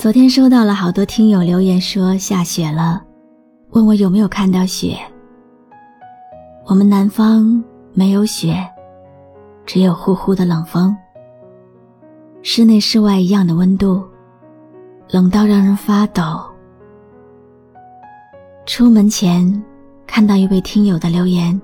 [0.00, 3.04] 昨天收到了好多听友留言说下雪了，
[3.72, 4.96] 问我有没有看到雪。
[6.64, 7.62] 我们南方
[7.92, 8.66] 没有雪，
[9.66, 10.96] 只有呼呼的冷风。
[12.40, 14.02] 室内室外一样的温度，
[15.10, 16.22] 冷到让人发抖。
[18.64, 19.62] 出门前
[20.06, 21.60] 看到一位听友的留言，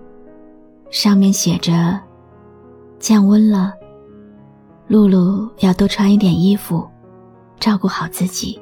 [0.91, 1.98] 上面写着
[3.00, 3.73] ：“降温了，
[4.89, 6.87] 露露要多穿一点衣服。”
[7.59, 8.61] 照顾好自己。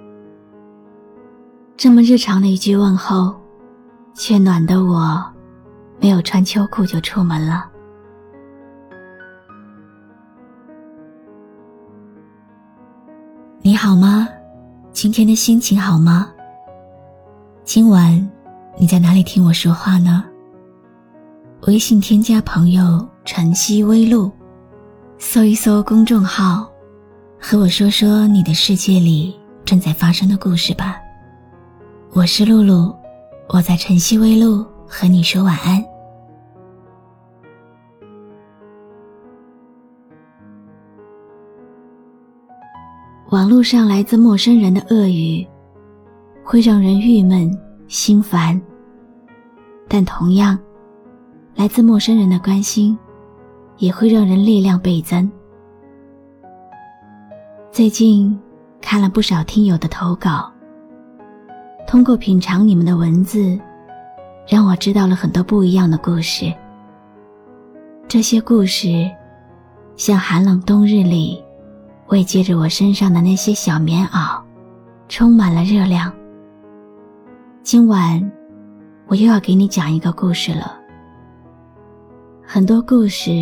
[1.76, 3.34] 这么日常的一句问候，
[4.14, 5.24] 却暖得我
[6.00, 7.68] 没有穿秋裤就出门了。
[13.60, 14.28] 你好吗？
[14.92, 16.30] 今天的心情好吗？
[17.64, 18.30] 今晚
[18.78, 20.24] 你在哪里听我说话呢？
[21.66, 24.30] 微信添加朋友“晨曦微露”，
[25.18, 26.70] 搜一搜公众号。
[27.46, 30.98] 和我说说你的世界里正在发生的故事吧。
[32.12, 32.96] 我是露露，
[33.48, 35.84] 我在晨曦微露和你说晚安。
[43.28, 45.46] 网络上来自陌生人的恶语，
[46.42, 47.50] 会让人郁闷
[47.88, 48.58] 心烦。
[49.86, 50.58] 但同样，
[51.54, 52.96] 来自陌生人的关心，
[53.76, 55.30] 也会让人力量倍增。
[57.74, 58.38] 最近
[58.80, 60.48] 看了不少听友的投稿，
[61.88, 63.58] 通过品尝你们的文字，
[64.46, 66.54] 让我知道了很多不一样的故事。
[68.06, 69.10] 这些故事，
[69.96, 71.42] 像寒冷冬日里
[72.10, 74.40] 慰藉着我身上的那些小棉袄，
[75.08, 76.12] 充满了热量。
[77.64, 78.30] 今晚，
[79.08, 80.78] 我又要给你讲一个故事了。
[82.40, 83.32] 很多故事，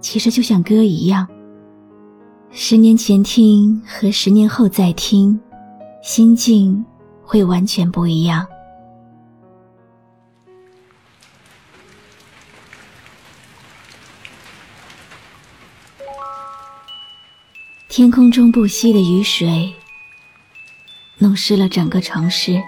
[0.00, 1.28] 其实就像歌一样。
[2.56, 5.40] 十年前听和十年后再听，
[6.04, 6.86] 心境
[7.24, 8.46] 会完全不一样。
[17.88, 19.74] 天空中不息的雨水，
[21.18, 22.62] 弄湿了整个城市。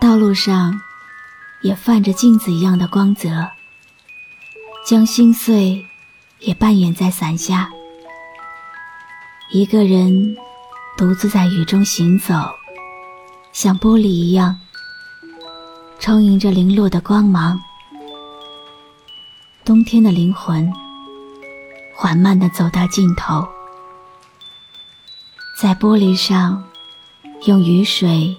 [0.00, 0.80] 道路上，
[1.62, 3.50] 也泛着镜子一样的光泽，
[4.86, 5.84] 将心碎。
[6.44, 7.70] 也扮演在伞下，
[9.50, 10.36] 一个人
[10.94, 12.34] 独自在雨中行走，
[13.50, 14.60] 像玻璃一样，
[15.98, 17.58] 充盈着零落的光芒。
[19.64, 20.70] 冬天的灵魂，
[21.94, 23.48] 缓慢地走到尽头，
[25.58, 26.62] 在玻璃上，
[27.46, 28.36] 用雨水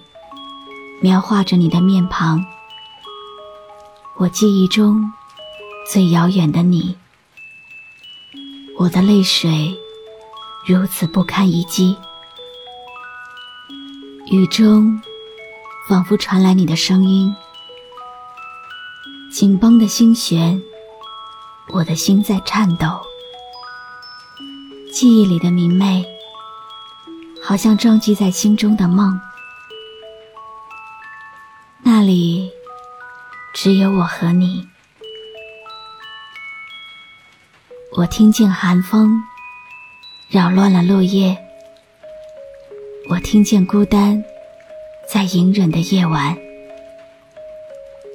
[1.02, 2.40] 描画着你的面庞，
[4.14, 5.12] 我记忆中
[5.92, 6.96] 最遥远的你。
[8.78, 9.74] 我的泪水
[10.66, 11.96] 如此不堪一击，
[14.30, 15.00] 雨中
[15.88, 17.34] 仿佛传来你的声音，
[19.32, 20.60] 紧绷的心弦，
[21.68, 23.00] 我的心在颤抖。
[24.92, 26.04] 记忆里的明媚，
[27.42, 29.18] 好像撞击在心中的梦，
[31.82, 32.50] 那里
[33.54, 34.68] 只有我和你。
[37.96, 39.24] 我听见寒风
[40.28, 41.34] 扰乱了落叶，
[43.08, 44.22] 我听见孤单
[45.10, 46.36] 在隐忍的夜晚。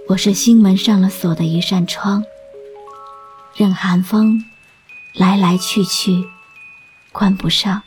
[0.07, 2.23] 我是心门上了锁的一扇窗，
[3.55, 4.45] 任寒风
[5.13, 6.29] 来来去去，
[7.11, 7.81] 关不上。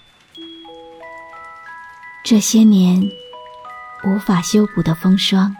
[2.25, 3.09] 这些年
[4.03, 5.55] 无法修补的风霜，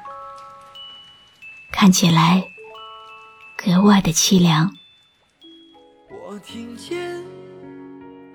[1.71, 2.43] 看起来
[3.57, 4.77] 格外的凄凉。
[6.47, 7.01] 听见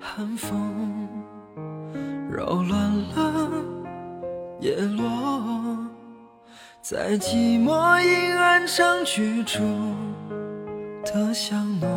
[0.00, 1.08] 寒风
[2.28, 3.52] 扰乱了
[4.58, 5.78] 叶落，
[6.82, 9.60] 在寂寞阴暗中居住
[11.04, 11.88] 的香浓。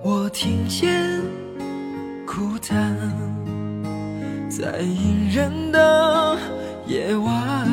[0.00, 1.20] 我听见
[2.24, 2.96] 孤单
[4.48, 6.38] 在隐忍的
[6.86, 7.68] 夜晚，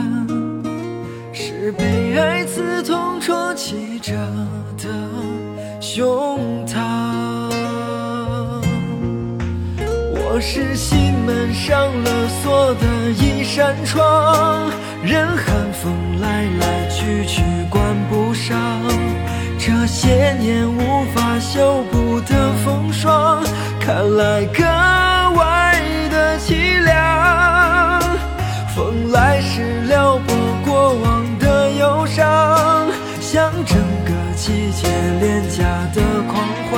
[1.32, 2.81] 是被爱刺
[3.32, 3.92] 刺痛戳起。
[4.02, 4.14] 着
[4.78, 4.90] 的
[5.80, 6.80] 胸膛，
[10.12, 14.72] 我是心门上了锁的一扇窗，
[15.04, 18.58] 任寒风来来去去，关不上
[19.60, 23.44] 这些年无法修补的风霜，
[23.80, 24.44] 看来
[34.82, 34.90] 伤。
[34.90, 34.90] 像整个季节
[35.20, 36.36] 廉价的狂
[36.70, 36.74] 欢，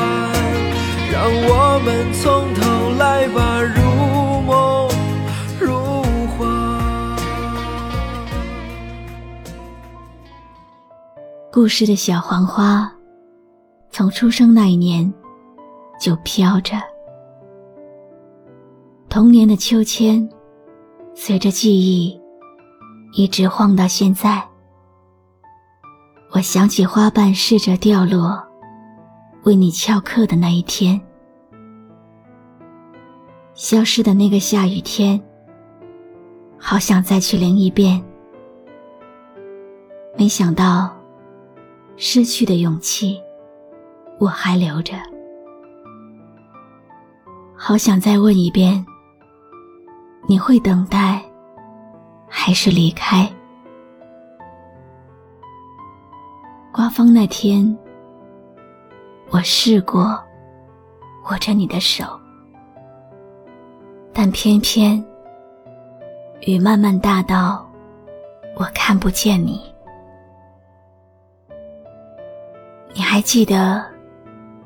[1.11, 2.61] 让我们从头
[2.97, 3.81] 来吧，如
[4.41, 4.89] 梦
[5.59, 5.71] 如
[6.35, 6.41] 画。
[11.51, 12.91] 故事的小黄花，
[13.89, 15.11] 从出生那一年
[15.99, 16.75] 就飘着。
[19.09, 20.27] 童年的秋千，
[21.13, 22.19] 随着记忆
[23.13, 24.43] 一直晃到现在。
[26.35, 28.43] 我想起花瓣试着掉落，
[29.43, 30.99] 为你翘课的那一天，
[33.53, 35.21] 消失的那个下雨天，
[36.57, 38.03] 好想再去淋一遍。
[40.17, 40.91] 没想到，
[41.97, 43.21] 失去的勇气
[44.19, 44.95] 我还留着。
[47.55, 48.83] 好想再问一遍，
[50.27, 51.23] 你会等待，
[52.27, 53.31] 还是离开？
[56.73, 57.77] 刮风那天，
[59.29, 60.19] 我试过
[61.29, 62.03] 握着你的手，
[64.11, 65.01] 但偏偏
[66.47, 67.71] 雨慢慢大到
[68.55, 69.61] 我看不见你。
[72.95, 73.85] 你还记得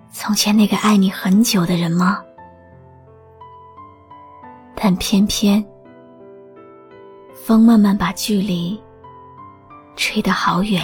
[0.09, 2.23] 从前那个爱你很久的人吗？
[4.75, 5.61] 但偏偏
[7.33, 8.81] 风慢慢把距离
[9.97, 10.81] 吹得好远。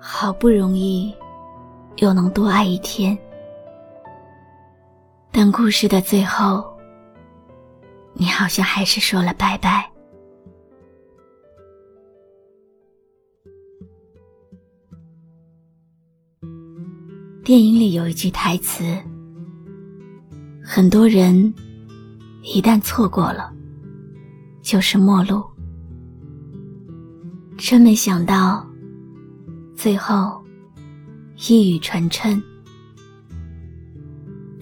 [0.00, 1.14] 好不容易，
[1.98, 3.16] 又能多爱一天，
[5.30, 6.64] 但故事的最后，
[8.14, 9.88] 你好像还是说了拜拜。
[17.44, 18.84] 电影里有一句台词
[20.64, 21.52] ：“很多人
[22.42, 23.52] 一旦错过了，
[24.62, 25.44] 就是陌路。”
[27.58, 28.69] 真没想到。
[29.82, 30.38] 最后，
[31.48, 32.38] 一语成谶，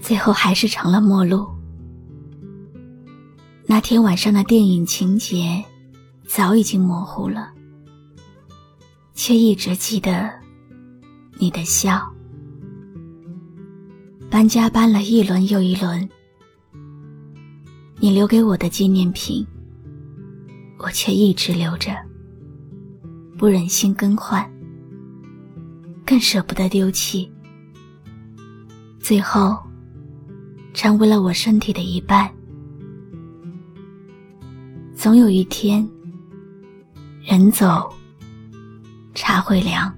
[0.00, 1.44] 最后还是成了陌路。
[3.66, 5.60] 那天晚上的电影情节
[6.24, 7.50] 早已经模糊了，
[9.12, 10.30] 却一直记得
[11.36, 12.08] 你的笑。
[14.30, 16.08] 搬家搬了一轮又一轮，
[17.96, 19.44] 你留给我的纪念品，
[20.78, 21.90] 我却一直留着，
[23.36, 24.48] 不忍心更换。
[26.08, 27.30] 更舍不得丢弃，
[28.98, 29.58] 最后
[30.72, 32.34] 成为了我身体的一半。
[34.96, 35.86] 总有一天，
[37.20, 37.92] 人走
[39.14, 39.94] 茶会凉。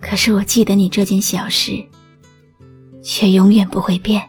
[0.00, 1.72] 可是我记得你这件小事，
[3.02, 4.26] 却永远不会变。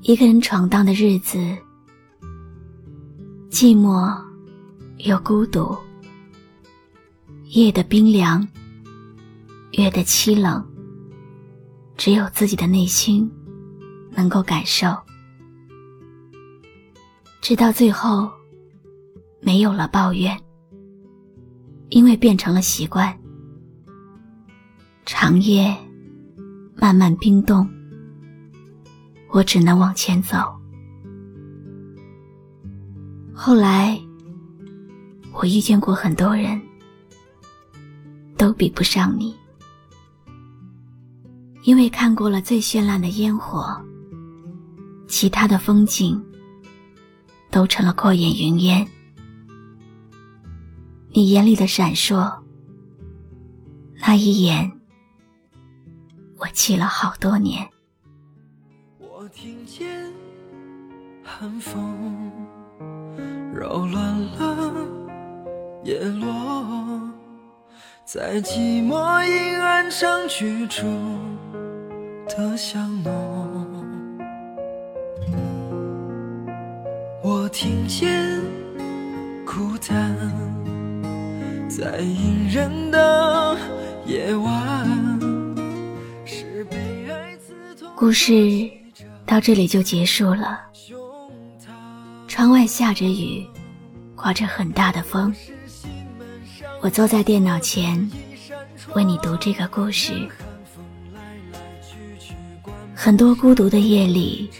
[0.00, 1.36] 一个人闯荡的日子，
[3.50, 4.18] 寂寞
[4.96, 5.76] 又孤独。
[7.50, 8.46] 夜的冰凉，
[9.78, 10.64] 月的凄冷，
[11.96, 13.30] 只有自己的内心
[14.10, 14.88] 能够感受。
[17.40, 18.28] 直到最后，
[19.40, 20.36] 没有了抱怨，
[21.90, 23.16] 因为变成了习惯。
[25.04, 25.74] 长夜
[26.74, 27.66] 慢慢冰冻，
[29.30, 30.36] 我只能往前走。
[33.32, 33.96] 后来，
[35.32, 36.60] 我遇见过很多人。
[38.36, 39.34] 都比不上你，
[41.62, 43.74] 因为看过了最绚烂的烟火，
[45.08, 46.22] 其他的风景
[47.50, 48.86] 都成了过眼云烟。
[51.10, 52.30] 你眼里的闪烁，
[54.00, 54.70] 那一眼，
[56.38, 57.66] 我记了好多年。
[58.98, 60.12] 我听见
[61.24, 62.30] 寒风
[63.54, 64.86] 扰乱了
[65.84, 67.15] 叶落。
[68.06, 70.86] 在寂寞阴暗上居住
[72.28, 73.84] 的香浓，
[77.20, 78.40] 我听见
[79.44, 80.16] 孤单
[81.68, 83.58] 在隐忍的
[84.06, 84.86] 夜晚，
[86.24, 86.76] 是被
[87.10, 87.90] 爱刺痛。
[87.96, 88.70] 故事
[89.26, 90.60] 到这里就结束了。
[92.28, 93.44] 窗外下着雨，
[94.14, 95.34] 刮着很大的风。
[96.82, 98.10] 我坐在电脑前，
[98.94, 100.28] 为你读这个故事。
[102.94, 104.50] 很多孤独的夜里，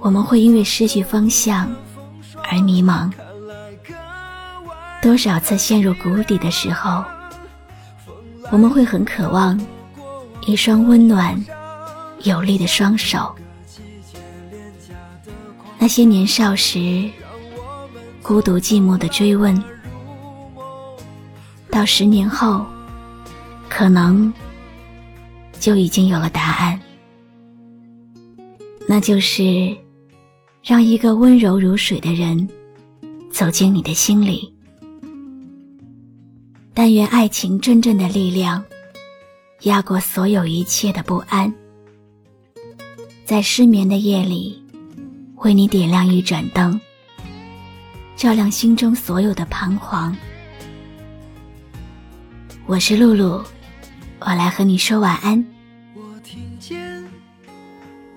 [0.00, 1.70] 我们会因为失去方向
[2.50, 3.10] 而迷茫。
[5.00, 7.04] 多少次陷入谷底的时候，
[8.50, 9.58] 我们会很渴望
[10.46, 11.42] 一双温暖
[12.22, 13.34] 有力的双手。
[15.78, 17.10] 那些年少时
[18.22, 19.62] 孤独寂寞的追问。
[21.74, 22.64] 到十年后，
[23.68, 24.32] 可能
[25.58, 26.80] 就已经有了答案，
[28.86, 29.76] 那就是
[30.62, 32.48] 让一个温柔如水的人
[33.28, 34.54] 走进你的心里。
[36.72, 38.64] 但愿爱情真正的力量
[39.62, 41.52] 压过所有一切的不安，
[43.24, 44.62] 在失眠的夜里
[45.38, 46.80] 为你点亮一盏灯，
[48.14, 50.16] 照亮心中所有的彷徨。
[52.66, 53.44] 我是露露，
[54.20, 55.44] 我来和你说晚安。
[55.94, 57.04] 我听见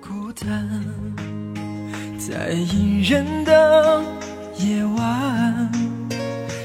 [0.00, 0.66] 孤单，
[2.18, 4.02] 在隐忍的
[4.56, 5.70] 夜晚，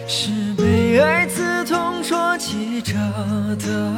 [0.08, 2.94] 是被爱刺痛戳击着
[3.58, 3.94] 的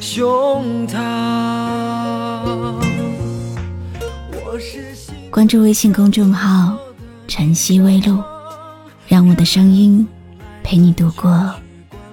[0.00, 0.96] 胸膛。
[4.32, 6.74] 我是心关注微信公众号
[7.28, 8.18] “晨曦微露”，
[9.06, 10.08] 让我的声音
[10.62, 11.54] 陪你度过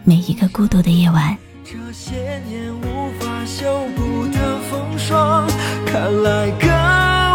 [0.08, 1.38] 每一个孤独的夜晚。
[1.66, 2.16] 这些
[2.48, 5.46] 年无法修补的风霜，
[5.86, 6.66] 看来格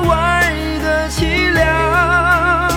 [0.08, 0.50] 外
[0.82, 2.70] 的凄凉。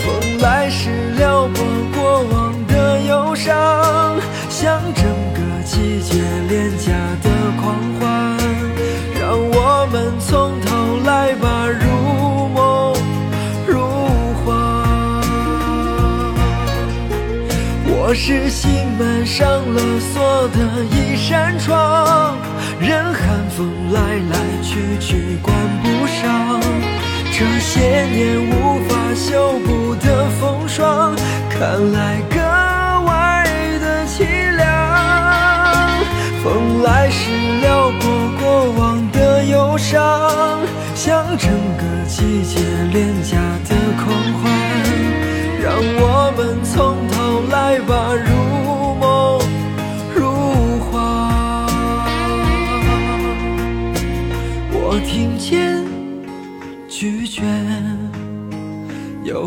[0.00, 6.90] 风来时撩拨过往的忧伤，像整个季节廉价
[18.10, 22.36] 我是心门上了锁的一扇窗，
[22.80, 26.60] 任寒风来来去去关不上。
[27.30, 31.14] 这些年无法修补的风霜，
[31.48, 32.40] 看来格
[33.06, 33.46] 外
[33.78, 34.66] 的凄凉。
[36.42, 40.58] 风来时撩拨过往的忧伤，
[40.96, 41.48] 像整
[41.78, 42.58] 个季节
[42.92, 43.38] 廉价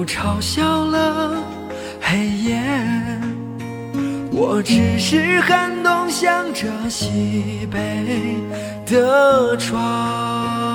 [0.05, 1.35] 嘲笑了
[2.01, 2.61] 黑夜。
[4.31, 7.79] 我只是寒冬向着西北
[8.85, 10.72] 的窗。